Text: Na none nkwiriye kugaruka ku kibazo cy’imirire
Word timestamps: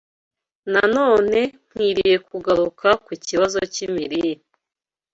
Na 0.71 0.83
none 0.95 1.39
nkwiriye 1.67 2.15
kugaruka 2.29 2.87
ku 3.05 3.11
kibazo 3.25 3.59
cy’imirire 3.73 4.33